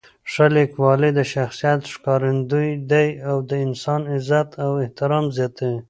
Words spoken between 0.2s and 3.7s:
ښه لیکوالی د شخصیت ښکارندوی دی او د